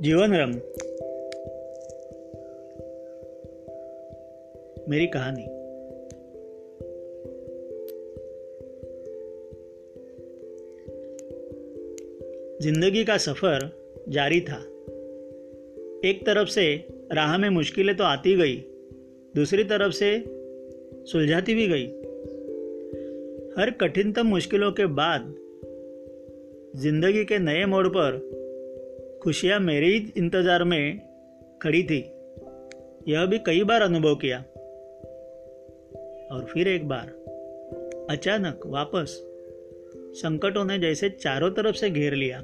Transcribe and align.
जीवन 0.00 0.34
रंग 0.34 0.54
मेरी 4.88 5.06
कहानी। 5.06 5.42
ज़िंदगी 12.62 13.04
का 13.04 13.16
सफ़र 13.16 13.70
जारी 14.08 14.40
था। 14.40 14.58
एक 16.08 16.20
तरफ़ 16.26 16.48
से 16.48 16.88
राह 17.12 17.38
में 17.38 17.48
मुश्किलें 17.48 17.96
तो 17.96 18.04
आती 18.04 18.36
गई 18.36 18.64
दूसरी 19.36 19.64
तरफ़ 19.64 19.92
से 19.92 20.24
सुलझाती 21.04 21.54
भी 21.54 21.66
गई। 21.68 21.86
हर 23.58 23.70
कठिनतम 23.70 24.26
मुश्किलों 24.26 24.72
के 24.72 24.86
बाद 24.86 25.34
ज़िंदगी 26.76 27.24
के 27.24 27.38
नए 27.38 27.64
मोड़ 27.64 27.88
पर 27.88 28.18
खुशियाँ 29.22 29.60
मेरे 29.60 29.86
ही 29.86 30.12
इंतज़ार 30.16 30.64
में 30.64 30.98
खड़ी 31.62 31.82
थी। 31.82 31.98
यह 33.08 33.26
भी 33.26 33.38
कई 33.38 33.62
बार 33.62 33.82
अनुभव 33.82 34.14
किया। 34.14 34.38
और 36.32 36.44
फिर 36.44 36.68
एक 36.68 36.88
बार 36.88 37.06
अचानक 38.10 38.60
वापस 38.66 39.22
संकटों 39.96 40.64
ने 40.64 40.78
जैसे 40.78 41.10
चारों 41.10 41.50
तरफ़ 41.50 41.76
से 41.76 41.90
घेर 41.90 42.14
लिया। 42.14 42.38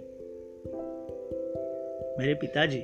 मेरे 2.19 2.35
पिताजी 2.35 2.83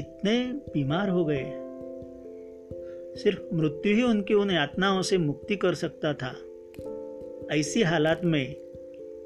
इतने 0.00 0.52
बीमार 0.74 1.08
हो 1.08 1.24
गए। 1.24 1.67
सिर्फ़ 3.22 3.54
मृत्यु 3.54 3.94
ही 3.96 4.02
उनकी 4.02 4.34
उन 4.34 4.50
यातनाओं 4.50 5.02
से 5.02 5.18
मुक्ति 5.18 5.56
कर 5.56 5.74
सकता 5.74 6.12
था। 6.14 6.34
ऐसी 7.54 7.82
हालात 7.82 8.24
में 8.24 8.56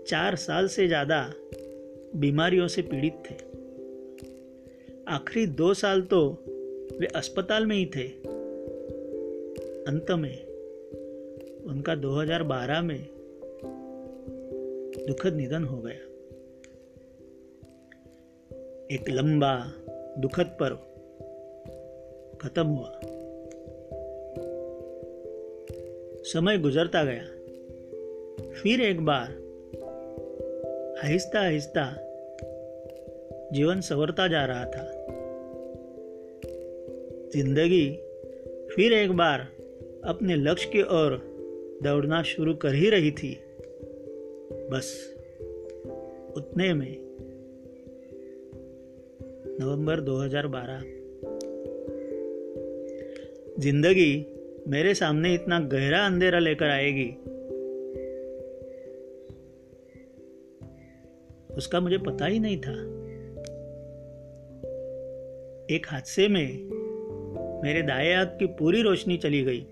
चार 0.09 0.37
साल 0.37 0.69
से 0.69 0.87
ज़्यादा 0.87 1.35
बीमारियों 2.17 2.69
से 2.69 2.83
पीड़ित 2.83 3.23
थे। 3.31 3.35
आखिरी 5.09 5.47
दो 5.47 5.75
साल 5.75 6.03
तो 6.03 6.45
वे 7.01 7.07
अस्पताल 7.07 7.67
में 7.67 7.77
ही 7.77 7.87
थे। 7.87 8.09
अंत 9.85 10.11
में 10.11 10.45
उनका 11.65 11.95
2012 11.95 12.83
में 12.83 13.09
दुखद 15.09 15.35
निधन 15.35 15.65
हो 15.65 15.81
गया। 15.81 16.09
एक 18.95 19.05
लंबा 19.09 19.73
दुखद 20.19 20.57
पर्व 20.63 20.77
खत्म 22.39 22.67
हुआ। 22.67 23.12
समय 26.33 26.59
गुजरता 26.59 27.05
गया। 27.05 27.25
फिर 28.51 28.81
एक 28.81 29.01
बार, 29.01 29.29
आहिस्ता 31.05 31.41
आहिस्ता, 31.41 31.97
जीवन 33.53 33.81
संवरता 33.81 34.29
जा 34.29 34.45
रहा 34.45 34.65
था। 34.65 34.89
ज़िंदगी 37.31 37.99
फिर 38.77 38.93
एक 38.93 39.13
बार 39.13 39.41
अपने 40.05 40.37
लक्ष्य 40.37 40.71
की 40.73 40.83
ओर 40.83 41.17
दौड़ना 41.83 42.23
शुरू 42.23 42.55
कर 42.55 42.75
ही 42.75 42.91
रही 42.91 43.11
थी। 43.11 43.39
बस, 44.71 45.17
उतने 46.37 46.75
में। 46.75 46.97
नवंबर 49.61 50.01
2012 50.01 50.81
ज़िंदगी 53.59 54.27
मेरे 54.69 54.95
सामने 54.95 55.35
इतना 55.35 55.59
गहरा 55.59 56.07
अंधेरा 56.07 56.39
लेकर 56.39 56.71
आएगी। 56.71 57.09
उसका 61.55 61.81
मुझे 61.81 61.99
पता 61.99 62.27
ही 62.27 62.39
नहीं 62.39 62.61
था। 62.61 62.73
एक 65.75 65.87
हादसे 65.89 66.29
में 66.29 66.65
मेरे 67.65 67.83
दाएँ 67.83 68.15
आँख 68.15 68.29
की 68.39 68.47
पूरी 68.47 68.83
रोशनी 68.83 69.17
चली 69.17 69.43
गई। 69.43 69.67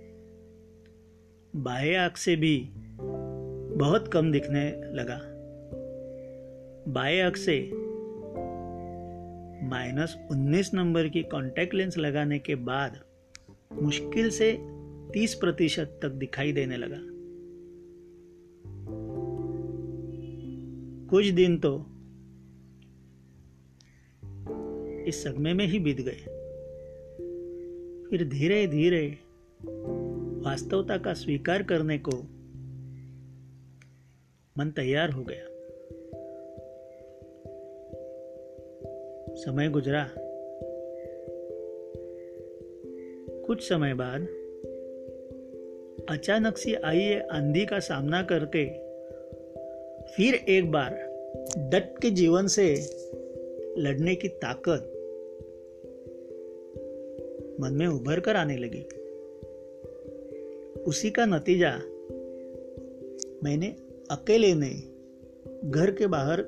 बाएँ 1.56 1.94
आँख 1.94 2.16
से 2.16 2.36
भी 2.36 2.70
बहुत 3.76 4.08
कम 4.08 4.32
दिखने 4.32 4.70
लगा। 4.70 5.20
बाएँ 6.92 7.20
आँख 7.20 7.36
से 7.36 7.70
माइनस 9.66 10.18
उन्नीस 10.30 10.74
नंबर 10.74 11.08
की 11.08 11.22
कॉन्टैक्ट 11.22 11.74
लेंस 11.74 11.98
लगाने 11.98 12.38
के 12.38 12.54
बाद 12.54 13.00
मुश्किल 13.72 14.30
से 14.30 14.79
तीस 15.15 15.34
प्रतिशत 15.34 15.98
तक 16.03 16.09
दिखाई 16.09 16.53
देने 16.53 16.76
लगा। 16.76 17.21
कुछ 21.09 21.26
दिन 21.26 21.59
तो 21.59 21.87
इस 25.09 25.22
सदमे 25.22 25.53
में 25.53 25.66
ही 25.66 25.78
बीत 25.78 26.00
गए। 26.00 26.41
फिर 28.10 28.28
धीरे 28.28 28.66
धीरे 28.66 29.19
वास्तवता 30.44 30.98
का 30.98 31.15
स्वीकार 31.15 31.62
करने 31.62 31.98
को 31.98 32.12
मन 34.59 34.71
तैयार 34.71 35.10
हो 35.10 35.25
गया। 35.25 35.47
समय 39.34 39.69
गुजरा। 39.69 40.10
कुछ 43.47 43.69
समय 43.69 43.94
बाद 43.94 44.39
अचानक 46.10 46.59
सी 46.59 46.75
आई 46.75 47.00
है 47.00 47.28
आंधी 47.28 47.66
का 47.66 47.78
सामना 47.78 48.22
करके, 48.22 48.65
फिर 50.06 50.34
एक 50.34 50.71
बार 50.72 50.91
डट 51.59 51.98
के 52.03 52.10
जीवन 52.10 52.47
से 52.47 52.75
लड़ने 53.78 54.15
की 54.15 54.28
ताकत 54.28 54.91
मन 57.60 57.72
में 57.72 57.87
उभर 57.87 58.21
कर 58.21 58.37
आने 58.37 58.56
लगी। 58.56 58.82
उसी 60.82 61.10
का 61.10 61.26
नतीजा 61.26 61.71
मैंने 63.44 63.66
अकेले 64.10 64.54
ने 64.54 64.72
घर 65.65 65.91
के 65.91 66.06
बाहर 66.06 66.44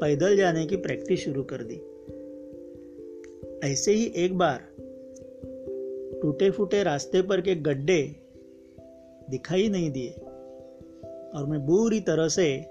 पैदल 0.00 0.36
जाने 0.36 0.66
की 0.66 0.76
प्रैक्टिस 0.76 1.20
शुरू 1.20 1.42
कर 1.42 1.62
दी। 1.62 1.80
ऐसे 3.72 3.92
ही 3.92 4.12
एक 4.16 4.38
बार 4.38 4.71
टूटे 6.22 6.50
फूटे 6.50 6.82
रास्ते 6.82 7.22
पर 7.22 7.40
के 7.40 7.54
गड्ढे 7.54 8.16
दिखाई 9.30 9.68
नहीं 9.68 9.90
दिए 9.90 10.10
और 11.34 11.46
मैं 11.46 11.66
बुरी 11.66 12.00
तरह 12.00 12.28
से 12.28 12.66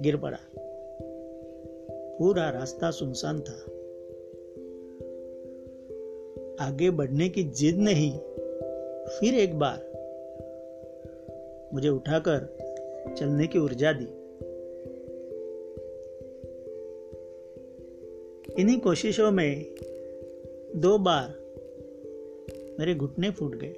गिर 0.00 0.16
पड़ा। 0.16 0.38
पूरा 2.18 2.50
रास्ता 2.50 2.90
सुनसान 2.90 3.40
था। 3.40 3.54
आगे 6.66 6.90
बढ़ने 6.90 7.28
की 7.28 7.42
जिद 7.42 7.76
नहीं, 7.76 8.18
फिर 9.06 9.34
एक 9.34 9.58
बार 9.58 9.78
मुझे 11.74 11.88
उठाकर 11.88 12.56
चलने 13.18 13.46
की 13.46 13.58
ऊर्जा 13.58 13.92
दी। 13.92 14.08
इन्हीं 18.62 18.80
कोशिशों 18.80 19.30
में 19.30 19.66
दो 20.76 20.98
बार 20.98 21.43
मेरे 22.78 22.94
घुटने 22.94 23.30
फूट 23.30 23.54
गए। 23.54 23.74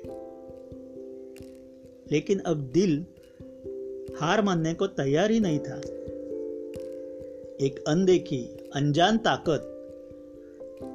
लेकिन 2.12 2.38
अब 2.38 2.56
दिल 2.56 3.06
हार 4.16 4.42
मानने 4.42 4.74
को 4.74 4.86
तैयार 4.86 5.30
ही 5.30 5.40
नहीं 5.40 5.58
था। 5.58 5.80
एक 7.66 7.84
अनदेखी 7.88 8.70
अनजान 8.74 9.18
ताकत 9.18 9.72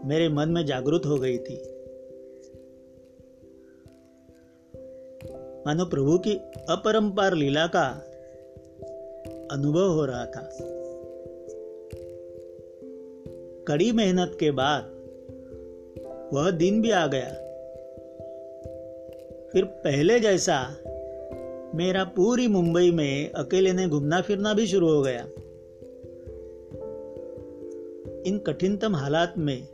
मेरे 0.06 0.30
मन 0.30 0.50
में 0.50 0.66
जागृत 0.66 1.02
हो 1.06 1.18
गई 1.18 1.38
थी। 1.38 1.56
मानो 5.68 5.86
प्रभु 5.86 6.18
की 6.18 6.34
अपरंपार 6.70 7.34
लीला 7.34 7.68
का 7.68 7.86
अनुभव 9.52 9.88
हो 9.88 10.06
रहा 10.06 10.26
था। 10.26 10.50
कड़ी 13.68 13.92
मेहनत 13.92 14.38
के 14.40 14.52
बाद 14.52 14.84
वह 16.34 16.52
दिन 16.52 16.82
भी 16.82 16.92
आ 16.92 17.08
गया। 17.08 17.51
फिर 19.54 19.66
पहले 19.66 20.20
जैसा 20.20 20.78
मेरा 21.76 22.04
पूरी 22.04 22.48
मुंबई 22.48 22.92
में 22.92 23.32
अकेले 23.32 23.74
ने 23.74 23.88
घूमना 23.88 24.22
फिरना 24.22 24.54
भी 24.54 24.68
शुरू 24.68 24.90
हो 24.90 25.02
गया। 25.02 25.26
इन 28.28 28.38
कठिनतम 28.38 28.96
हालात 28.96 29.34
में 29.38 29.68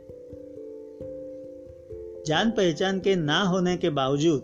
जान 2.26 2.50
पहचान 2.50 3.00
के 3.00 3.16
ना 3.16 3.42
होने 3.42 3.76
के 3.76 3.90
बावजूद 3.90 4.42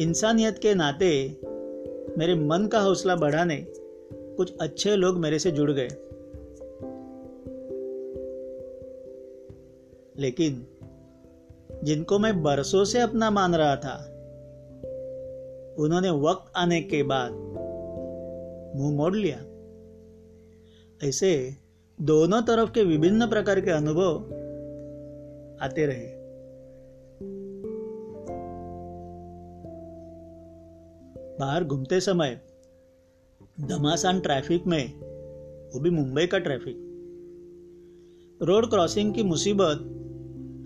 इंसानियत 0.00 0.58
के 0.58 0.74
नाते 0.74 1.36
मेरे 2.18 2.34
मन 2.34 2.66
का 2.66 2.80
हौसला 2.80 3.16
बढ़ाने 3.16 3.66
कुछ 4.12 4.52
अच्छे 4.60 4.96
लोग 4.96 5.18
मेरे 5.18 5.38
से 5.38 5.50
जुड़ 5.50 5.72
गए। 5.72 5.88
लेकिन 10.18 10.66
जिनको 11.84 12.18
मैं 12.18 12.42
बरसों 12.42 12.84
से 12.84 13.00
अपना 13.00 13.30
मान 13.30 13.54
रहा 13.54 13.76
था। 13.76 14.14
उन्होंने 15.78 16.10
वक्त 16.10 16.52
आने 16.56 16.80
के 16.80 17.02
बाद 17.02 17.32
मुँह 18.76 18.96
मोड़ 18.96 19.16
लिया। 19.16 19.44
ऐसे 21.08 21.56
दोनों 22.00 22.42
तरफ़ 22.42 22.70
के 22.70 22.84
विभिन्न 22.84 23.26
प्रकार 23.26 23.60
के 23.60 23.70
अनुभव 23.70 24.16
आते 25.62 25.86
रहे। 25.86 26.18
बाहर 31.38 31.64
घूमते 31.64 32.00
समय 32.00 32.40
धमासान 33.60 34.20
ट्रैफ़िक 34.20 34.66
में, 34.66 35.00
वो 35.74 35.80
भी 35.80 35.90
मुंबई 35.90 36.26
का 36.26 36.38
ट्रैफ़िक। 36.38 36.84
रोड 38.42 38.70
क्रॉसिंग 38.70 39.14
की 39.14 39.22
मुसीबत 39.22 39.94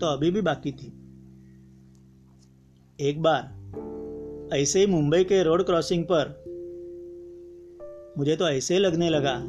तो 0.01 0.07
अभी 0.07 0.31
भी 0.31 0.41
बाकी 0.41 0.71
थी। 0.71 1.02
एक 3.03 3.21
बार, 3.21 3.41
ऐसे 4.53 4.79
ही 4.79 4.85
मुंबई 4.85 5.23
के 5.23 5.43
रोड 5.43 5.65
क्रॉसिंग 5.65 6.05
पर, 6.11 6.43
मुझे 8.17 8.35
तो 8.35 8.49
ऐसे 8.49 8.79
लगने 8.79 9.09
लगा 9.09 9.39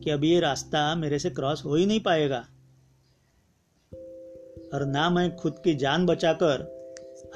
कि 0.00 0.10
अभी 0.10 0.30
ये 0.30 0.40
रास्ता 0.40 0.94
मेरे 0.94 1.18
से 1.18 1.30
क्रॉस 1.30 1.64
हो 1.64 1.74
ही 1.74 1.86
नहीं 1.86 2.00
पाएगा। 2.00 2.46
और 4.74 4.84
ना 4.86 5.10
मैं 5.10 5.36
खुद 5.36 5.54
की 5.64 5.74
जान 5.74 6.06
बचाकर 6.06 6.84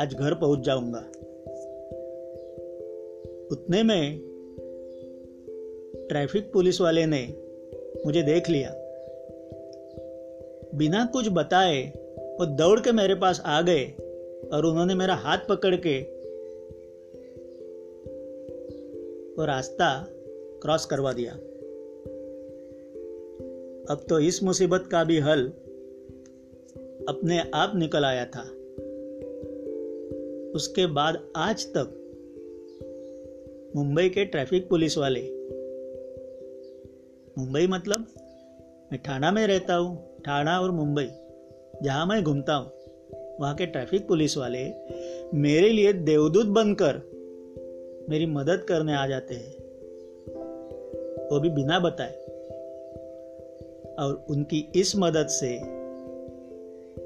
आज 0.00 0.14
घर 0.14 0.34
पहुँच 0.34 0.58
जाऊँगा। 0.58 1.00
उतने 3.50 3.82
में 3.82 4.18
ट्रैफ़िक 6.08 6.52
पुलिस 6.52 6.80
वाले 6.80 7.06
ने 7.06 7.34
मुझे 8.06 8.22
देख 8.22 8.50
लिया। 8.50 8.70
बिना 10.74 11.04
कुछ 11.04 11.28
बताए 11.28 11.82
वो 12.40 12.46
दौड़ 12.46 12.80
के 12.80 12.92
मेरे 12.92 13.14
पास 13.14 13.42
आ 13.46 13.62
गए। 13.62 13.94
और 14.52 14.66
उन्होंने 14.66 14.94
मेरा 14.94 15.14
हाथ 15.14 15.38
पकड़ 15.48 15.74
के 15.76 15.98
वो 19.34 19.44
रास्ता 19.44 19.88
क्रॉस 20.62 20.86
करवा 20.86 21.12
दिया। 21.12 21.32
अब 23.90 24.04
तो 24.08 24.18
इस 24.18 24.42
मुसीबत 24.42 24.88
का 24.90 25.04
भी 25.04 25.18
हल 25.18 25.46
अपने 27.08 27.38
आप 27.54 27.72
निकल 27.76 28.04
आया 28.04 28.24
था। 28.26 28.42
उसके 30.54 30.86
बाद 30.86 31.18
आज 31.36 31.66
तक 31.66 31.92
मुंबई 33.76 34.08
के 34.08 34.24
ट्रैफ़िक 34.24 34.68
पुलिस 34.68 34.98
वाले, 34.98 35.20
मुंबई 37.38 37.66
मतलब 37.66 38.06
मैं 38.92 39.00
ठाणा 39.02 39.30
में 39.30 39.46
रहता 39.46 39.74
हूँ, 39.74 40.20
ठाणा 40.24 40.60
और 40.60 40.70
मुंबई, 40.70 41.08
जहाँ 41.82 42.06
मैं 42.06 42.22
घूमता 42.22 42.54
हूँ। 42.54 42.75
वहाँ 43.40 43.54
के 43.54 43.66
ट्रैफ़िक 43.66 44.08
पुलिस 44.08 44.36
वाले 44.36 44.64
मेरे 45.34 45.68
लिए 45.68 45.92
देवदूत 45.92 46.46
बनकर 46.46 47.16
मेरी 48.10 48.26
मदद 48.26 48.66
करने 48.68 48.94
आ 48.94 49.06
जाते 49.06 49.34
हैं। 49.34 49.56
वो 51.28 51.40
भी 51.40 51.48
बिना 51.48 51.80
बताए। 51.80 52.14
और 53.98 54.26
उनकी 54.30 54.68
इस 54.74 54.96
मदद 54.96 55.26
से 55.26 55.58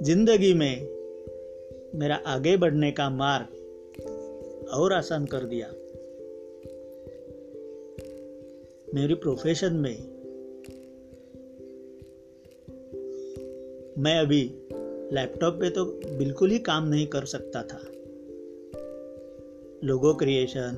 ज़िंदगी 0.04 0.54
में 0.54 0.86
मेरा 1.94 2.20
आगे 2.26 2.56
बढ़ने 2.56 2.92
का 2.92 3.10
मार्ग 3.10 3.46
और 4.74 4.92
आसान 4.92 5.26
कर 5.26 5.40
दिया। 5.40 5.66
मेरी 8.94 9.14
प्रोफेशन 9.14 9.72
में 9.72 10.20
मैं 13.98 14.18
अभी 14.18 14.59
लैपटॉप 15.12 15.54
पे 15.54 15.70
तो 15.70 15.84
बिल्कुल 16.18 16.50
ही 16.50 16.58
काम 16.58 16.88
नहीं 16.88 17.06
कर 17.06 17.24
सकता 17.24 17.62
था। 17.62 17.78
Logo 19.84 20.14
creation 20.14 20.76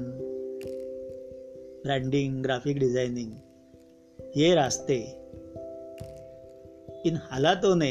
branding 1.84 2.42
graphic 2.42 2.78
designing 2.78 3.32
ये 4.36 4.54
रास्ते 4.54 4.96
इन 7.06 7.18
हालातों 7.22 7.74
ने 7.76 7.90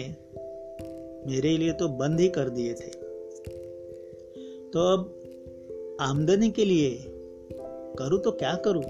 मेरे 1.28 1.58
लिए 1.58 1.74
तो 1.74 1.88
बंद 1.88 2.20
ही 2.20 2.28
कर 2.30 2.50
दिए 2.50 2.74
थे। 2.74 2.90
तो 4.72 4.88
अब 4.94 5.98
आमदनी 6.02 6.50
के 6.52 6.66
लिए 6.66 6.90
करूँ 8.00 8.20
तो 8.20 8.32
क्या 8.32 8.56
करूँ? 8.56 8.84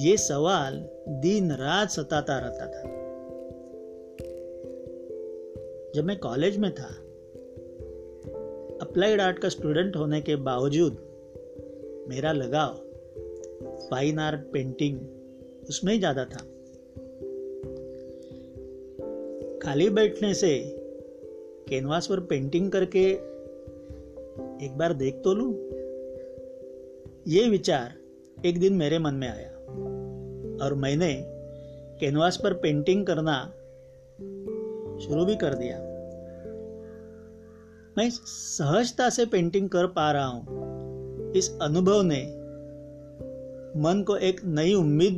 ये 0.00 0.16
सवाल 0.16 0.74
दिन 1.20 1.52
रात 1.52 1.90
सताता 1.90 2.38
रहता 2.38 2.66
था। 2.66 2.99
जब 5.94 6.04
मैं 6.04 6.18
कॉलेज 6.18 6.56
में 6.56 6.74
था 6.74 6.88
अप्लाइड 8.86 9.20
आर्ट 9.20 9.38
का 9.38 9.48
स्टूडेंट 9.48 9.96
होने 9.96 10.20
के 10.20 10.36
बावजूद 10.36 10.92
मेरा 12.08 12.32
लगाव 12.32 12.74
फाइन 13.90 14.18
आर्ट 14.18 14.52
पेंटिंग 14.52 15.00
उसमें 15.68 15.92
ही 15.92 15.98
ज़्यादा 15.98 16.24
था। 16.24 16.38
खाली 19.58 19.90
बैठने 19.90 20.34
से 20.34 20.62
कैनवास 21.68 22.06
पर 22.06 22.20
पेंटिंग 22.20 22.70
करके 22.70 23.04
एक 24.66 24.78
बार 24.78 24.92
देख 24.92 25.14
तो 25.14 25.34
लू? 25.34 25.52
ये 27.28 27.48
विचार 27.48 27.94
एक 28.46 28.60
दिन 28.60 28.72
मेरे 28.72 28.98
मन 28.98 29.14
में 29.14 29.28
आया 29.28 29.50
और 30.64 30.74
मैंने 30.74 31.22
कैनवास 32.00 32.36
पर 32.36 32.52
पेंटिंग 32.52 33.06
करना 33.06 33.54
शुरू 35.00 35.24
भी 35.24 35.36
कर 35.36 35.54
दिया। 35.54 35.78
मैं 37.98 38.10
सहजता 38.10 39.10
से 39.10 39.26
पेंटिंग 39.26 39.68
कर 39.68 39.86
पा 39.86 40.12
रहा 40.12 40.26
हूँ। 40.26 41.32
इस 41.32 41.58
अनुभव 41.62 42.02
ने 42.02 42.22
मन 43.80 44.04
को 44.06 44.16
एक 44.16 44.40
नई 44.44 44.74
उम्मीद 44.74 45.12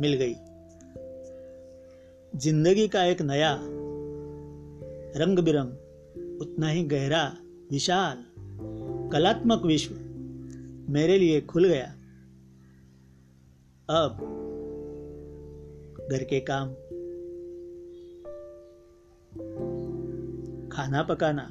मिल 0.00 0.14
गई। 0.14 0.34
ज़िंदगी 2.38 2.88
का 2.88 3.04
एक 3.04 3.22
नया 3.22 3.58
रंग 5.16 5.38
बिरंग 5.38 6.40
उतना 6.40 6.68
ही 6.68 6.84
गहरा, 6.84 7.36
विशाल, 7.70 8.24
कलात्मक 9.12 9.64
विश्व 9.64 9.94
मेरे 10.92 11.18
लिए 11.18 11.40
खुल 11.40 11.64
गया। 11.64 11.86
अब 13.88 14.16
घर 16.10 16.24
के 16.24 16.40
काम 16.40 16.68
खाना 20.74 21.02
पकाना 21.02 21.42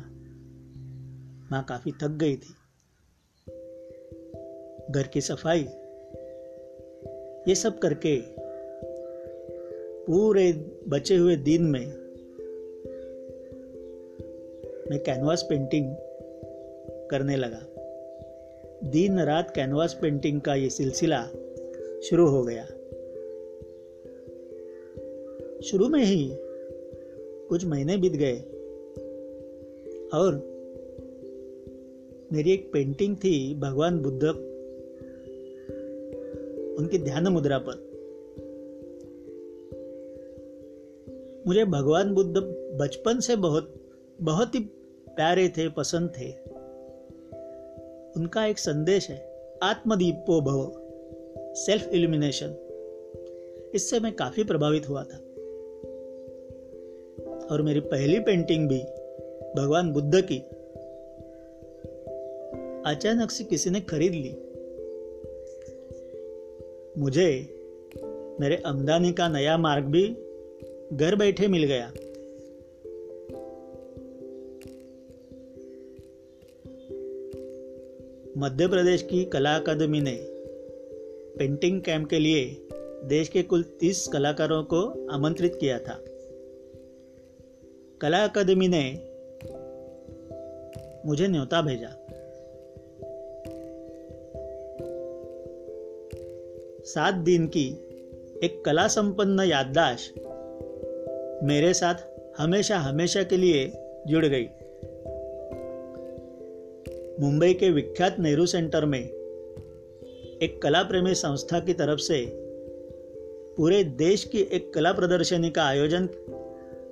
माँ 1.51 1.63
काफ़ी 1.63 1.91
थक 1.91 2.07
गई 2.07 2.35
थी। 2.37 2.55
घर 4.91 5.07
की 5.07 5.21
सफ़ाई, 5.21 5.59
ये 7.47 7.55
सब 7.55 7.79
करके 7.79 8.21
पूरे 10.05 10.53
बचे 10.87 11.15
हुए 11.15 11.35
दिन 11.35 11.63
में 11.63 11.87
मैं 14.89 15.03
कैनवास 15.03 15.45
पेंटिंग 15.49 15.95
करने 17.11 17.35
लगा। 17.35 17.61
दिन 18.89 19.19
रात 19.19 19.55
कैनवास 19.55 19.99
पेंटिंग 20.01 20.41
का 20.41 20.55
ये 20.55 20.69
सिलसिला 20.69 21.27
शुरू 22.01 22.29
हो 22.29 22.43
गया। 22.43 22.65
शुरू 25.61 25.87
में 25.89 26.03
ही 26.03 26.29
कुछ 27.49 27.65
महीने 27.65 27.97
बीत 27.97 28.13
गए। 28.13 28.43
और 30.13 30.53
मेरी 32.33 32.53
एक 32.53 32.73
पेंटिंग 32.73 33.15
थी 33.15 33.55
भगवान 33.59 33.99
बुद्ध। 33.99 34.23
उनकी 36.79 36.97
ध्यान 36.97 37.27
मुद्रा 37.27 37.57
पर। 37.57 37.93
मुझे 41.47 41.65
भगवान 41.65 42.13
बुद्ध 42.13 42.37
बचपन 42.81 43.19
से 43.19 43.35
बहुत 43.35 43.75
बहुत 44.21 44.55
ही 44.55 44.59
प्यारे 45.07 45.49
थे, 45.49 45.69
पसंद 45.69 46.09
थे। 46.09 46.29
उनका 48.17 48.45
एक 48.45 48.59
संदेश 48.59 49.09
है, 49.09 49.49
आत्मदीपो 49.63 50.41
भव 50.41 50.73
सेल्फ 51.53 51.87
इल्यूमिनेशन 51.87 52.55
इससे 53.75 53.99
मैं 53.99 54.15
काफ़ी 54.15 54.43
प्रभावित 54.43 54.89
हुआ 54.89 55.03
था। 55.03 55.17
और 57.51 57.61
मेरी 57.61 57.79
पहली 57.79 58.19
पेंटिंग 58.19 58.69
भी 58.69 58.83
भगवान 59.55 59.91
बुद्ध 59.91 60.21
की। 60.21 60.39
अचानक 62.91 63.31
से 63.31 63.43
किसी 63.43 63.69
ने 63.69 63.81
खरीद 63.81 64.11
ली। 64.11 64.37
मुझे 66.97 67.55
मेरे 68.39 68.63
आमदनी 68.65 69.11
का 69.11 69.27
नया 69.27 69.57
मार्ग 69.57 69.85
भी 69.85 70.07
घर 70.93 71.15
बैठे 71.15 71.47
मिल 71.47 71.63
गया। 71.63 71.93
मध्य 78.37 78.67
प्रदेश 78.67 79.01
की 79.03 79.25
कला 79.25 79.55
अकादमी 79.55 80.01
ने 80.01 80.19
पेंटिंग 81.37 81.81
कैंप 81.81 82.09
के 82.09 82.19
लिए 82.19 82.67
देश 83.03 83.29
के 83.29 83.43
कुल 83.43 83.63
30 83.63 84.07
कलाकारों 84.07 84.63
को 84.63 85.07
आमंत्रित 85.11 85.55
किया 85.55 85.79
था। 85.79 86.03
कला 88.01 88.23
अकादमी 88.23 88.67
ने 88.67 89.12
मुझे 91.05 91.27
न्योता 91.27 91.61
भेजा। 91.61 91.87
सात 96.85 97.13
दिन 97.13 97.47
की 97.47 97.69
एक 98.43 98.63
कला 98.65 98.87
संपन्न 98.87 99.39
याददाश्त 99.39 100.13
मेरे 101.43 101.73
साथ 101.73 101.95
हमेशा 102.37 102.77
हमेशा 102.77 103.23
के 103.23 103.37
लिए 103.37 103.73
जुड़ 104.07 104.25
गई। 104.25 104.45
मुंबई 107.19 107.53
के 107.53 107.69
विख्यात 107.69 108.19
नेहरू 108.19 108.45
सेंटर 108.45 108.85
में 108.85 109.09
एक 110.41 110.59
कला 110.63 110.83
प्रेमी 110.83 111.15
संस्था 111.15 111.59
की 111.59 111.73
तरफ़ 111.73 111.99
से 111.99 112.25
पूरे 113.57 113.83
देश 113.83 114.23
की 114.23 114.37
एक 114.37 114.73
कला 114.73 114.91
प्रदर्शनी 114.91 115.49
का 115.49 115.63
आयोजन 115.63 116.03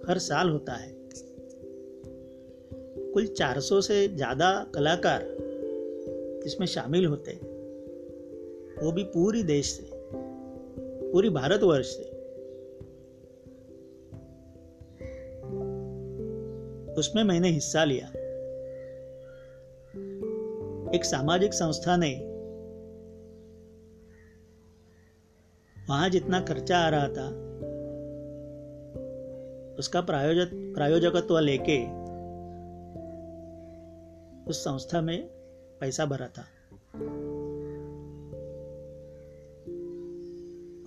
हर 0.10 0.18
साल 0.18 0.50
होता 0.50 0.74
है। 0.74 1.01
कुल 3.14 3.26
400 3.28 3.82
से 3.82 4.08
ज़्यादा 4.08 4.68
कलाकार 4.76 5.22
इसमें 6.46 6.68
शामिल 6.68 7.06
होते 7.06 7.32
हैं। 7.32 7.42
वो 8.84 8.92
भी 8.92 9.04
पूरी 9.04 9.44
देश 9.44 9.72
से, 9.72 9.84
पूरी 11.12 11.30
भारतवर्ष 11.30 11.88
से। 11.88 12.04
उसमें 16.94 17.24
मैंने 17.24 17.50
हिस्सा 17.50 17.84
लिया। 17.84 18.08
एक 20.96 21.06
सामाजिक 21.06 21.54
संस्था 21.54 21.98
ने 21.98 22.12
वहाँ 25.90 26.10
जितना 26.10 26.42
खर्चा 26.42 26.78
आ 26.78 26.90
रहा 26.90 27.08
था, 27.08 27.28
उसका 29.80 30.02
प्रायोजक, 30.02 30.50
प्रायोजकत्व 30.54 31.40
लेके 31.40 32.01
उस 34.48 34.64
संस्था 34.64 35.02
में 35.02 35.28
पैसा 35.80 36.06
भरा 36.06 36.28
था। 36.28 36.46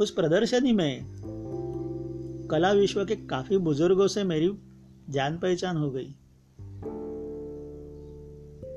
उस 0.00 0.10
प्रदर्शनी 0.10 0.72
में 0.72 1.04
कला 2.50 2.72
विश्व 2.72 3.04
के 3.04 3.16
काफ़ी 3.16 3.56
बुज़ुर्गों 3.56 4.08
से 4.08 4.24
मेरी 4.24 4.58
जान 5.10 5.38
पहचान 5.38 5.76
हो 5.76 5.90
गई। 5.90 6.14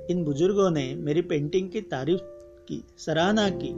इन 0.10 0.24
बुज़ुर्गों 0.24 0.72
ने 0.72 0.96
मेरी 0.96 1.22
पेंटिंग 1.22 1.70
की 1.70 1.82
तारीफ़ 1.82 2.22
की, 2.68 2.84
सराहना 2.98 3.50
की, 3.50 3.74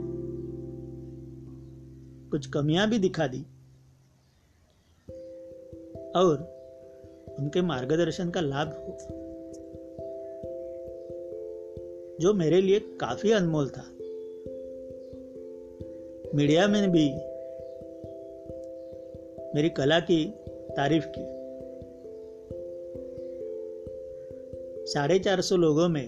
कुछ 2.30 2.46
कमियाँ 2.46 2.88
भी 2.88 2.98
दिखा 2.98 3.26
दी। 3.26 3.42
और 6.16 6.60
उनके 7.38 7.62
मार्गदर्शन 7.62 8.30
का 8.30 8.40
लाभ 8.40 8.68
जो 12.20 12.32
मेरे 12.32 12.60
लिए 12.60 12.80
काफ़ी 12.80 13.32
अनमोल 13.32 13.68
था। 13.68 13.84
मीडिया 16.34 16.68
में 16.68 16.92
भी 16.92 17.10
मेरी 19.54 19.68
कला 19.68 20.00
की 20.00 20.34
तारीफ़ 20.76 21.04
की। 21.18 21.40
साढ़े 24.92 25.18
चार 25.18 25.40
सौ 25.40 25.56
लोगों 25.56 25.88
में 25.88 26.06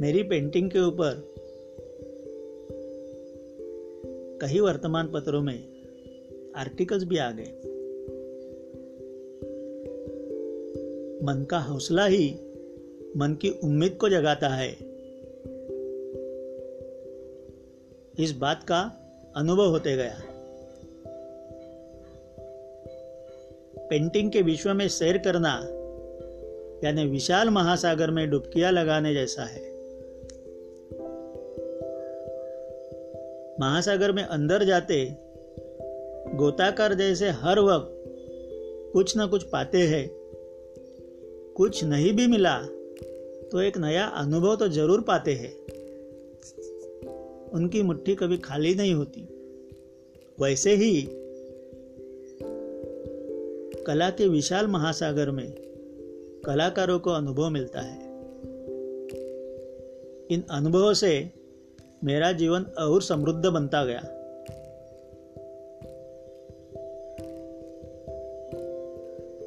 मेरी 0.00 0.22
पेंटिंग 0.22 0.70
के 0.70 0.78
ऊपर 0.78 1.34
कई 4.42 4.60
वर्तमान 4.60 5.06
पत्रों 5.06 5.42
में 5.42 5.64
आर्टिकल्स 6.56 7.04
भी 7.04 7.16
आ 7.16 7.30
गए। 7.30 7.52
मन 11.24 11.46
का 11.50 11.58
हौसला 11.58 12.06
ही 12.06 12.36
मन 13.16 13.34
की 13.34 13.50
उम्मीद 13.50 13.92
को 13.92 14.08
जगाता 14.08 14.48
है। 14.48 14.72
इस 18.18 18.32
बात 18.38 18.62
का 18.62 18.92
अनुभव 19.36 19.66
होते 19.66 19.96
गया। 19.96 20.22
पेंटिंग 23.90 24.30
के 24.30 24.42
विश्व 24.42 24.74
में 24.74 24.88
सैर 24.88 25.18
करना, 25.18 25.58
यानी 26.84 27.06
विशाल 27.06 27.50
महासागर 27.50 28.10
में 28.10 28.30
डुबकियाँ 28.30 28.72
लगाने 28.72 29.14
जैसा 29.14 29.44
है। 29.44 29.72
महासागर 33.60 34.12
में 34.12 34.22
अंदर 34.22 34.64
जाते, 34.64 35.16
गोताकार 36.34 36.94
जैसे 36.94 37.28
हर 37.28 37.60
वक्त 37.60 37.88
कुछ 38.92 39.16
ना 39.16 39.26
कुछ 39.26 39.42
पाते 39.42 39.78
हैं। 39.78 40.10
कुछ 41.56 41.84
नहीं 41.84 42.12
भी 42.12 42.26
मिला 42.26 42.62
तो 43.52 43.60
एक 43.60 43.78
नया 43.78 44.06
अनुभव 44.06 44.56
तो 44.56 44.68
ज़रूर 44.68 45.00
पाते 45.00 45.32
हैं। 45.34 45.52
उनकी 47.50 47.82
मुट्ठी 47.82 48.14
कभी 48.14 48.38
खाली 48.38 48.74
नहीं 48.74 48.94
होती। 48.94 49.20
वैसे 50.40 50.74
ही 50.74 51.08
कला 53.86 54.10
के 54.10 54.28
विशाल 54.28 54.66
महासागर 54.66 55.30
में 55.30 55.52
कलाकारों 56.44 56.98
को 56.98 57.10
अनुभव 57.10 57.50
मिलता 57.50 57.80
है। 57.80 58.00
इन 60.30 60.44
अनुभवों 60.50 60.94
से 60.94 61.30
मेरा 62.04 62.32
जीवन 62.32 62.62
और 62.62 63.02
समृद्ध 63.02 63.46
बनता 63.46 63.84
गया। 63.84 64.00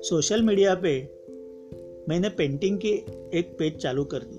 सोशल 0.02 0.42
मीडिया 0.42 0.76
पे 0.76 1.15
मैंने 2.10 2.30
पेंटिंग 2.30 2.78
की 2.78 2.90
एक 3.34 3.56
पेज 3.60 3.78
चालू 3.78 4.04
कर 4.04 4.18
दी। 4.18 4.38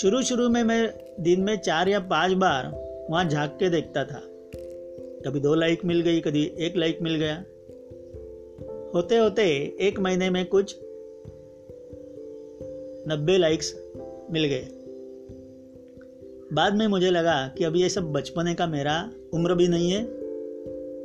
शुरू 0.00 0.22
शुरू 0.22 0.48
में 0.48 0.62
मैं 0.62 0.94
दिन 1.20 1.40
में 1.40 1.58
चार 1.58 1.88
या 1.88 2.00
पाँच 2.00 2.32
बार 2.32 2.66
वहाँ 3.10 3.24
झाँक 3.24 3.50
के 3.50 3.68
देखता 3.68 4.04
था। 4.04 4.22
कभी 5.26 5.40
दो 5.40 5.54
लाइक 5.54 5.84
मिल 5.84 6.00
गई, 6.00 6.20
कभी 6.20 6.52
एक 6.58 6.76
लाइक 6.76 6.98
मिल 7.02 7.14
गया। 7.14 7.44
होते 8.94 9.16
होते 9.16 9.42
एक 9.80 10.00
महीने 10.00 10.30
में 10.30 10.46
कुछ 10.46 10.76
नब्बे 13.08 13.38
लाइक्स 13.38 13.74
मिल 14.30 14.44
गए। 14.44 14.68
बाद 16.52 16.74
में 16.74 16.86
मुझे 16.86 17.10
लगा 17.10 17.54
कि 17.58 17.64
अभी 17.64 17.82
ये 17.82 17.88
सब 17.88 18.12
बचपने 18.12 18.54
का 18.54 18.66
मेरा 18.66 19.10
उम्र 19.34 19.54
भी 19.54 19.68
नहीं 19.68 19.90
है 19.90 20.04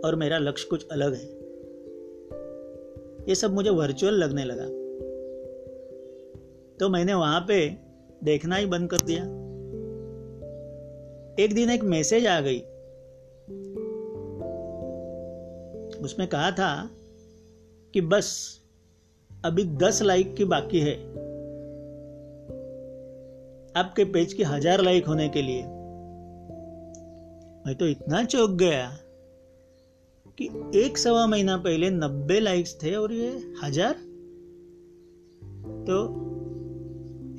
और 0.02 0.16
मेरा 0.16 0.38
लक्ष्य 0.38 0.68
कुछ 0.70 0.88
अलग 0.92 1.14
है। 1.14 1.41
ये 3.30 3.36
सब 3.36 3.54
मुझे 3.54 3.70
वर्चुअल 3.70 4.14
लगने 4.14 4.44
लगा। 4.44 4.66
तो 6.80 6.90
मैंने 6.90 7.14
वहाँ 7.14 7.46
पे 7.48 7.78
देखना 8.24 8.56
ही 8.56 8.66
बंद 8.66 8.90
कर 8.90 8.98
दिया। 8.98 9.24
एक 11.44 11.54
दिन 11.54 11.70
एक 11.70 11.84
मैसेज 11.84 12.28
आ 12.28 12.42
गई। 12.42 12.60
उसमें 16.02 16.28
कहा 16.28 16.52
था 16.52 16.90
कि 17.94 18.02
बस, 18.02 18.60
अभी 19.46 19.64
दस 19.64 20.02
लाइक 20.02 20.36
की 20.36 20.46
बाकी 20.46 20.80
है। 20.80 20.96
आपके 23.76 24.04
पेज 24.04 24.34
की 24.34 24.44
हज़ार 24.44 24.82
लाइक 24.82 25.06
होने 25.06 25.30
के 25.30 25.42
लिए। 25.42 25.62
मैं 27.66 27.76
तो 27.76 27.88
इतना 27.88 28.24
चौक 28.24 28.52
गया। 28.52 28.98
कि 30.40 30.46
एक 30.80 30.98
सवा 30.98 31.28
महीना 31.28 31.58
पहले 31.58 31.90
नब्बे 31.90 32.40
लाइक्स 32.40 32.78
थे 32.84 32.96
और 32.96 33.14
ये 33.14 33.30
हज़ार? 33.64 33.94
तो 35.88 36.04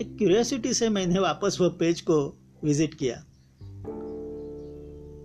एक 0.03 0.17
क्यूरियोसिटी 0.19 0.75
से 0.75 0.89
मैंने 0.89 1.19
वापस 1.19 1.59
वो 1.61 1.69
पेज 1.71 2.01
को 2.01 2.39
विज़िट 2.65 2.95
किया। 2.95 3.25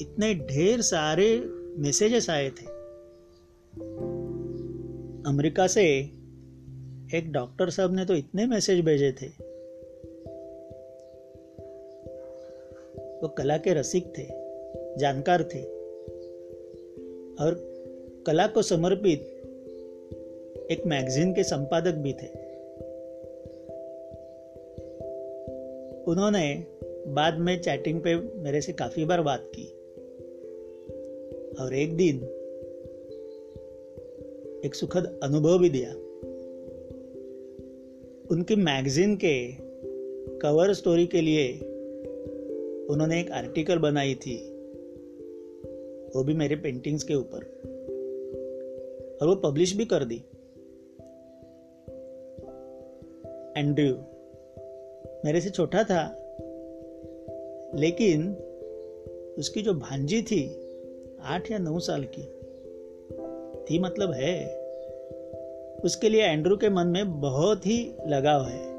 इतने 0.01 0.33
ढेर 0.33 0.81
सारे 0.81 1.39
मैसेजेस 1.77 2.29
आए 2.29 2.50
थे। 2.50 2.65
अमेरिका 5.29 5.67
से 5.67 5.83
एक 7.13 7.31
डॉक्टर 7.31 7.69
साहब 7.69 7.95
ने 7.95 8.05
तो 8.05 8.15
इतने 8.15 8.45
मैसेज 8.45 8.86
भेजे 8.86 9.12
थे। 9.12 9.27
वो 13.21 13.27
कला 13.27 13.57
के 13.57 13.74
रसिक 13.74 14.13
थे, 14.17 14.27
जानकार 15.00 15.43
थे। 15.43 15.76
और 17.39 17.77
कला 18.27 18.48
को 18.48 18.62
समर्पित 18.62 19.22
एक 20.72 20.86
मैगजीन 20.86 21.34
के 21.34 21.44
संपादक 21.44 21.91
भी 21.91 22.13
थे। 22.13 22.48
उन्होंने 26.03 26.65
बाद 27.08 27.39
में 27.39 27.62
चैटिंग 27.62 28.01
पे 28.01 28.15
मेरे 28.15 28.62
से 28.62 28.74
काफ़ी 28.74 29.06
बार 29.06 29.22
बात 29.22 29.51
की। 29.60 29.67
और 31.60 31.75
एक 31.75 31.98
दिन 31.98 32.15
एक 34.65 34.75
सुखद 34.75 35.20
अनुभव 35.24 35.60
भी 35.60 35.70
दिया। 35.70 35.94
उनकी 38.32 38.56
मैगजीन 38.56 39.15
के 39.15 39.51
कवर 40.38 40.74
स्टोरी 40.74 41.08
के 41.08 41.22
लिए 41.22 41.53
उन्होंने 42.89 43.20
एक 43.20 43.32
आर्टिकल 43.32 43.77
बनाई 43.77 44.15
थी। 44.15 44.56
वो 46.17 46.24
भी 46.24 46.33
मेरे 46.33 46.55
पेंटिंग्स 46.55 47.03
के 47.03 47.13
ऊपर। 47.13 47.38
और 49.21 49.27
वो 49.27 49.36
पब्लिश 49.36 49.75
भी 49.75 49.86
कर 49.86 50.05
दी। 50.05 50.24
एंड्रयू 53.62 53.95
मेरे 55.25 55.41
से 55.41 55.50
छोटा 55.50 55.83
था, 55.83 56.15
लेकिन 57.75 58.36
उसकी 59.38 59.62
जो 59.62 59.74
भांजी 59.74 60.21
थी, 60.21 60.62
आठ 61.21 61.51
या 61.51 61.57
नौ 61.57 61.79
साल 61.79 62.07
की, 62.19 62.24
थी 63.65 63.79
मतलब 63.79 64.12
है, 64.12 64.45
उसके 65.79 66.09
लिए 66.09 66.21
एंड्रू 66.21 66.57
के 66.57 66.69
मन 66.69 66.88
में 66.88 67.21
बहुत 67.21 67.65
ही 67.65 67.91
लगाव 68.07 68.43
है। 68.45 68.77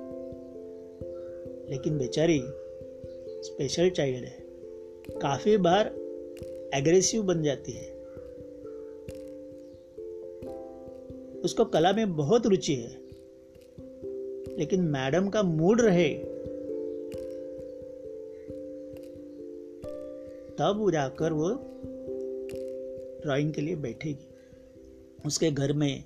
लेकिन 1.70 1.98
बेचारी 1.98 2.42
स्पेशल 3.42 3.90
चाइल्ड 3.90 4.24
है। 4.24 4.48
काफ़ी 5.10 5.56
बार 5.56 5.97
एग्रेसिव 6.74 7.22
बन 7.22 7.42
जाती 7.42 7.72
है। 7.72 7.98
उसको 11.40 11.64
कला 11.64 11.92
में 11.92 12.16
बहुत 12.16 12.46
रुचि 12.46 12.74
है। 12.74 13.08
लेकिन 14.58 14.80
मैडम 14.80 15.28
का 15.28 15.42
मूड 15.42 15.80
रहे, 15.80 16.14
तब 20.58 20.90
जाकर 20.92 21.32
वो 21.32 21.48
ड्राइंग 23.22 23.52
के 23.52 23.60
लिए 23.60 23.76
बैठेगी। 23.76 24.28
उसके 25.26 25.50
घर 25.50 25.72
में 25.72 26.04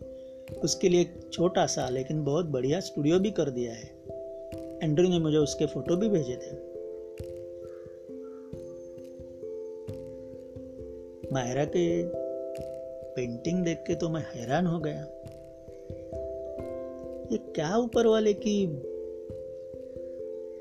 उसके 0.64 0.88
लिए 0.88 1.00
एक 1.00 1.28
छोटा 1.32 1.66
सा, 1.66 1.88
लेकिन 1.88 2.24
बहुत 2.24 2.46
बढ़िया 2.46 2.80
स्टूडियो 2.80 3.18
भी 3.18 3.30
कर 3.30 3.50
दिया 3.50 3.72
है। 3.72 4.02
एंड्रू 4.82 5.08
ने 5.08 5.18
मुझे 5.18 5.36
उसके 5.36 5.66
फ़ोटो 5.66 5.96
भी 5.96 6.08
भेजे 6.08 6.36
थे। 6.36 6.71
मायरा 11.32 11.64
के 11.64 12.02
पेंटिंग 13.14 13.64
देख 13.64 13.84
के 13.86 13.94
तो 13.94 14.08
मैं 14.08 14.22
हैरान 14.34 14.66
हो 14.66 14.78
गया। 14.78 15.02
ये 17.32 17.38
क्या 17.38 17.76
ऊपर 17.76 18.06
वाले 18.06 18.32
की 18.32 18.66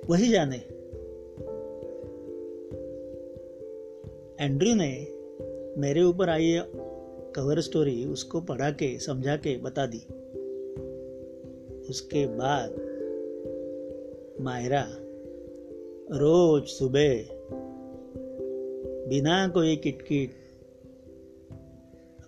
वही 0.07 0.29
जाने। 0.29 0.55
एंड्रू 4.45 4.75
ने 4.75 5.07
मेरे 5.81 6.03
ऊपर 6.03 6.29
आई 6.29 6.61
कवर 7.35 7.59
स्टोरी 7.59 8.05
उसको 8.05 8.41
पढ़ा 8.41 8.71
के, 8.71 8.99
समझा 8.99 9.35
के 9.35 9.57
बता 9.57 9.85
दी। 9.85 10.01
उसके 11.89 12.25
बाद 12.27 12.69
मायरा 14.41 14.87
रोज 16.17 16.63
सुबह 16.67 17.23
बिना 19.09 19.47
कोई 19.47 19.75
किटकिट 19.75 20.40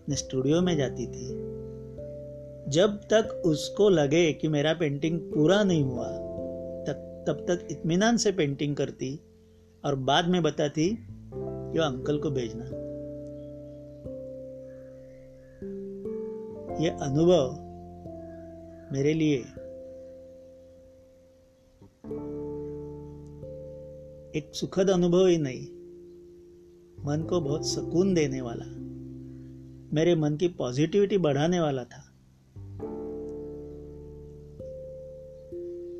स्टूडियो 0.09 0.61
में 0.61 0.77
जाती 0.77 1.07
थी। 1.07 1.27
जब 2.71 2.97
तक 2.97 3.41
उसको 3.45 3.89
लगे 3.89 4.33
कि 4.33 4.47
मेरा 4.47 4.73
पेंटिंग 4.73 5.19
पूरा 5.19 5.63
नहीं 5.63 5.83
हुआ 5.83 6.07
तब 6.87 7.09
तब 7.27 7.45
तक 7.47 7.67
इत्मीनान 7.71 8.17
से 8.17 8.31
पेंटिंग 8.31 8.75
करती 8.75 9.19
और 9.85 9.95
बाद 9.95 10.27
में 10.27 10.43
बताती 10.43 10.97
कि 11.33 11.79
अंकल 11.79 12.17
को 12.17 12.31
भेजना। 12.31 12.65
ये 16.83 16.89
अनुभव 16.89 17.51
मेरे 18.93 19.13
लिए 19.13 19.37
एक 24.39 24.51
सुखद 24.53 24.89
अनुभव 24.89 25.25
ही 25.27 25.37
नहीं, 25.37 25.67
मन 27.05 27.27
को 27.29 27.41
बहुत 27.41 27.67
सुकून 27.67 28.13
देने 28.13 28.41
वाला। 28.41 28.65
मेरे 29.93 30.15
मन 30.15 30.35
की 30.35 30.47
पॉजिटिविटी 30.47 31.17
बढ़ाने 31.17 31.59
वाला 31.59 31.83
था। 31.83 32.09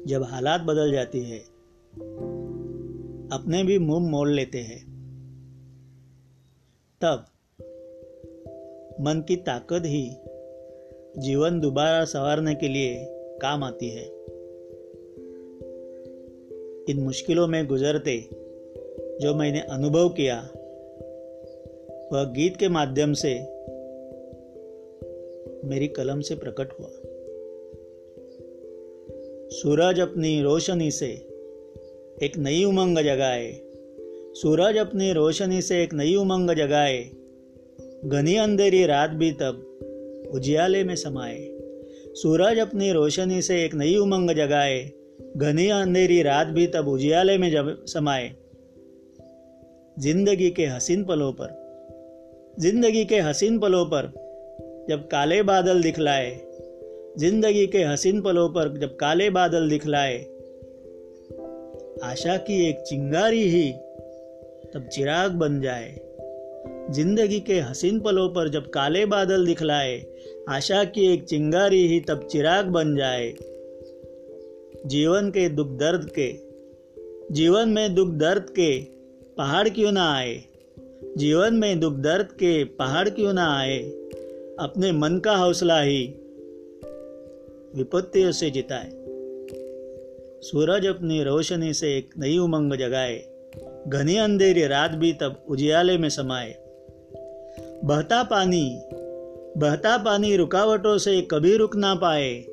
जब 0.08 0.24
हालात 0.24 0.62
बदल 0.62 0.92
जाती 0.92 1.24
है, 1.24 1.40
अपने 3.34 3.64
भी 3.64 3.80
मुँह 3.80 4.12
मोड़ 4.12 4.30
लेते 4.30 4.58
हैं, 4.58 4.94
तब 7.02 7.26
मन 9.02 9.26
की 9.28 9.36
ताकत 9.36 9.84
ही 9.86 10.18
जीवन 11.18 11.60
दोबारा 11.60 12.06
संवारने 12.06 12.56
के 12.56 12.68
लिए 12.68 13.06
काम 13.42 13.64
आती 13.64 13.90
है। 13.90 14.06
इन 16.90 17.04
मुश्किलों 17.04 17.48
में 17.48 17.68
गुजरते 17.68 18.30
जो 19.22 19.36
मैंने 19.36 19.60
अनुभव 19.60 20.10
किया, 20.10 20.42
वह 22.14 22.24
गीत 22.24 22.58
के 22.58 22.68
माध्यम 22.68 23.14
से 23.14 23.53
मेरी 25.64 25.88
कलम 25.88 26.22
से 26.22 26.36
प्रकट 26.36 26.70
हुआ। 26.80 26.90
सूरज 29.50 30.00
अपनी 30.00 30.42
रोशनी 30.42 30.92
से 30.92 31.08
एक 32.24 32.38
नई 32.38 32.64
उमंग 32.64 32.98
जगाए। 32.98 33.62
सूरज 34.34 34.78
अपनी 34.78 35.14
रोशनी 35.14 35.62
से 35.62 35.84
एक 35.84 35.94
नई 35.94 36.16
उमंग 36.16 36.50
जगाए। 36.50 37.12
घनी 38.06 38.36
अंधेरी 38.36 38.86
रात 38.86 39.10
भी 39.10 39.32
तब 39.32 40.32
उजियाले 40.34 40.84
में 40.84 40.96
समाए। 40.96 41.50
सूरज 42.14 42.60
अपनी 42.60 42.92
रोशनी 42.92 43.42
से 43.42 43.66
एक 43.66 43.76
नई 43.76 43.96
उमंग 43.96 44.32
जगाए। 44.32 44.92
घनी 45.38 45.70
अंधेरी 45.70 46.22
रात 46.22 46.48
भी 46.48 46.68
तब 46.68 46.88
उजियाले 46.88 47.38
में 47.38 47.52
जब 47.52 47.86
समाए। 47.86 48.36
ज़िंदगी 50.00 50.50
के 50.50 50.66
हसीन 50.66 51.04
पलों 51.04 51.34
पर, 51.34 51.50
ज़िंदगी 52.60 53.06
के 53.06 53.20
हसीन 53.20 53.60
पलों 53.60 53.86
पर 53.86 54.23
जब 54.90 55.08
काले 55.08 55.44
बादल 55.44 55.82
दिखलाए, 55.82 56.42
ज़िंदगी 57.18 57.68
के 57.68 57.84
हसीन 57.84 58.22
पलों 58.22 58.50
पर 58.50 58.78
जब 58.78 58.96
काले 58.96 59.30
बादल 59.30 59.70
दिखलाए, 59.70 60.18
आशा 62.04 62.38
की 62.38 62.70
एक 62.70 62.80
चिंगारी 62.80 63.44
ही 63.44 63.72
तब 64.74 64.90
चिराग 64.92 65.32
बन 65.32 65.62
जाए। 65.62 66.02
ज़िंदगी 66.92 67.40
के 67.40 67.60
हसीन 67.60 68.00
पलों 68.00 68.30
पर 68.30 68.50
जब 68.50 68.70
काले 68.70 69.06
बादल 69.06 69.46
दिखलाए, 69.46 70.06
आशा 70.50 70.84
की 70.84 71.14
एक 71.14 71.24
चिंगारी 71.24 71.88
ही 71.88 72.00
तब 72.00 72.28
चिराग 72.32 72.66
बन 72.66 72.96
जाए। 72.96 73.34
जीवन 74.86 75.30
के 75.30 75.50
दुख 75.50 75.68
दर्द 75.68 76.10
के, 76.20 76.34
जीवन 77.34 77.70
में 77.70 77.96
दुख 77.96 78.10
दर्द 78.10 78.44
के 78.44 78.80
पहाड़ 79.38 79.70
क्यों 79.70 79.92
ना 79.92 80.16
आए? 80.16 80.44
जीवन 81.18 81.54
में 81.54 81.80
दुख 81.80 81.94
दर्द 81.94 82.26
के 82.26 82.64
पहाड़ 82.64 83.10
क्यों 83.10 83.34
ना 83.34 83.60
आए? 83.60 84.04
अपने 84.60 84.92
मन 84.92 85.18
का 85.18 85.36
हौसला 85.36 85.82
ही 85.82 86.08
विपत्तियों 87.76 88.32
से 88.32 88.50
जिताए। 88.50 88.90
सूरज 90.42 90.86
अपनी 90.86 91.24
रोशनी 91.24 91.74
से 91.74 91.98
एक 91.98 92.10
नई 92.20 92.38
उमंग 92.38 92.74
जगाए। 92.74 93.26
घनी 93.88 94.18
अंधेरी 94.18 94.68
रात 94.68 94.92
भी 94.92 95.14
तब 95.14 95.46
उजियाले 95.50 95.98
में 95.98 96.10
समाए। 96.10 96.56
बहता 97.84 98.24
पानी 98.24 98.82
बहता 99.58 99.98
पानी 99.98 100.36
रुकावटों 100.36 100.98
से 100.98 101.22
कभी 101.22 101.58
रुक 101.58 101.76
ना 101.76 101.96
पाए। 101.96 102.46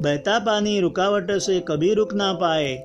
बहता 0.00 0.38
पानी 0.38 0.80
रुकावटों 0.80 1.38
से 1.38 1.60
कभी 1.60 1.94
रुक 1.94 2.14
ना 2.14 2.32
पाए। 2.32 2.76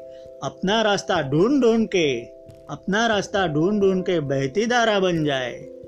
अपना 0.44 0.82
रास्ता 0.82 1.22
ढूंढ 1.22 1.62
ढूंढ 1.62 1.88
के, 1.88 2.22
अपना 2.70 3.08
रास्ता 3.08 3.48
ढूंढ 3.48 3.82
ढूंढ 3.82 4.04
के 4.04 4.20
बहती 4.20 4.66
धारा 4.66 5.00
बन 5.00 5.26
जाए। 5.26 5.81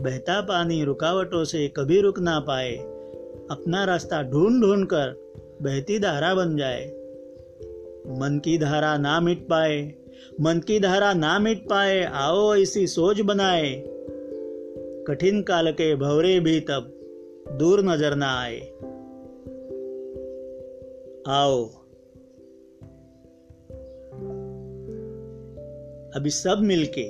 बहता 0.00 0.40
पानी, 0.40 0.84
रुकावटों 0.84 1.44
से 1.44 1.68
कभी 1.68 2.00
रुक 2.00 2.18
ना 2.18 2.40
पाए। 2.40 2.76
अपना 3.50 3.84
रास्ता 3.84 4.22
ढूंढ 4.22 4.62
ढूंढ 4.62 4.86
कर 4.86 5.32
बहती 5.62 5.98
धारा 5.98 6.34
बन 6.34 6.56
जाए। 6.56 6.86
मन 8.18 8.40
की 8.44 8.58
धारा 8.58 8.98
ना 8.98 9.20
मिट 9.20 9.48
पाए, 9.48 9.94
मन 10.40 10.58
की 10.58 10.80
धारा 10.80 11.14
ना 11.14 11.38
मिट 11.38 11.68
पाए, 11.68 12.04
आओ 12.04 12.56
ऐसी 12.56 12.86
सोच 12.86 13.20
बनाए। 13.20 13.84
कठिन 15.08 15.42
काल 15.42 15.72
के 15.72 15.96
भवरे 15.96 16.40
भी 16.40 16.60
तब 16.60 16.94
दूर 17.52 17.84
नज़र 17.84 18.14
ना 18.14 18.40
आए। 18.40 18.60
आओ। 21.28 21.64
अभी 26.16 26.30
सब 26.30 26.58
मिलके, 26.62 27.06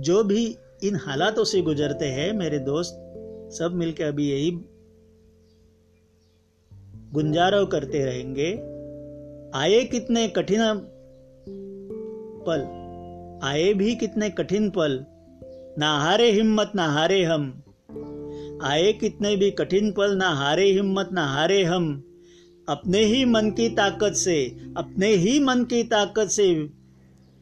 जो 0.00 0.24
भी 0.24 0.56
इन 0.84 0.96
हालातों 0.96 1.44
से 1.44 1.62
गुजरते 1.62 2.04
हैं, 2.04 2.32
मेरे 2.32 2.58
दोस्त। 2.58 2.94
सब 3.58 3.72
मिलकर 3.74 4.04
अभी 4.04 4.30
यही 4.30 4.50
गुंजारो 7.12 7.66
करते 7.66 8.04
रहेंगे। 8.04 8.50
आए 9.58 9.84
कितने 9.84 10.28
कठिन 10.28 10.58
पल। 12.48 12.60
आए 13.48 13.74
भी 13.74 13.94
कितने 13.94 14.30
कठिन 14.30 14.70
पल। 14.70 15.04
ना 15.78 15.98
हारे 15.98 16.30
हिम्मत, 16.30 16.72
ना 16.74 16.86
हारे 16.86 17.24
हम। 17.24 17.62
आए 18.62 18.92
कितने 18.92 19.36
भी 19.36 19.50
कठिन 19.50 19.92
पल, 19.92 20.16
ना 20.16 20.28
हारे 20.28 20.70
हिम्मत, 20.70 21.08
ना 21.12 21.26
हारे 21.26 21.64
हम। 21.64 22.04
अपने 22.68 22.98
ही 22.98 23.24
मन 23.24 23.50
की 23.50 23.68
ताकत 23.68 24.12
से, 24.12 24.56
अपने 24.76 25.06
ही 25.06 25.40
मन 25.40 25.64
की 25.64 25.82
ताकत 25.82 26.26
से 26.26 26.70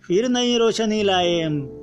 फिर 0.07 0.29
नई 0.29 0.59
रोशनी 0.59 1.03
लाए 1.03 1.41
हम। 1.41 1.79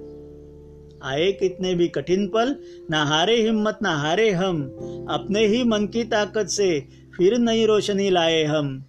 आए 1.04 1.32
कितने 1.32 1.76
भी 1.76 1.88
कठिन 1.88 2.28
पल, 2.28 2.56
ना 2.90 3.04
हारे 3.04 3.42
हिम्मत, 3.42 3.80
ना 3.82 3.96
हारे 3.96 4.32
हम। 4.32 4.64
अपने 5.10 5.48
ही 5.48 5.64
मन 5.64 5.88
की 5.88 6.04
ताकत 6.04 6.48
से 6.48 6.84
फिर 7.18 7.38
नई 7.38 7.66
रोशनी 7.66 8.10
लाए 8.10 8.44
हम। 8.44 8.84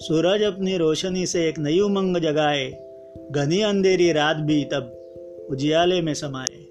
सूरज 0.00 0.42
अपनी 0.42 0.76
रोशनी 0.76 1.26
से 1.26 1.48
एक 1.48 1.58
नई 1.58 1.80
उमंग 1.80 2.16
जगाए। 2.16 2.84
घनी 3.30 3.60
अंधेरी 3.60 4.12
रात 4.12 4.36
भी 4.36 4.64
तब 4.64 5.00
उजियाले 5.50 6.00
में 6.02 6.14
समाए। 6.14 6.63